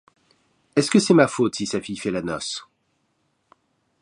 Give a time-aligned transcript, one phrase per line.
[0.75, 2.67] Est-ce que c'est ma faute si sa fille fait la noce!